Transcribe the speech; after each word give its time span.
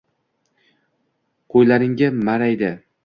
Qoʻylargina 1.55 2.11
maʼraydi 2.31 2.73